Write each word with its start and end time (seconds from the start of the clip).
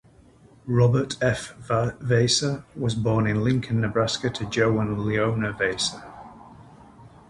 Robert 0.65 1.15
F. 1.21 1.53
Vasa 1.59 2.65
was 2.75 2.95
born 2.95 3.27
in 3.27 3.43
Lincoln, 3.43 3.81
Nebraska, 3.81 4.31
to 4.31 4.47
Joe 4.49 4.79
and 4.79 5.05
Leona 5.05 5.51
Vasa. 5.53 6.03